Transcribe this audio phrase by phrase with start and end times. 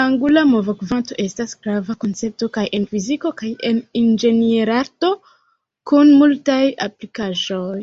[0.00, 5.14] Angula movokvanto estas grava koncepto kaj en fiziko kaj en inĝenierarto,
[5.94, 7.82] kun multaj aplikaĵoj.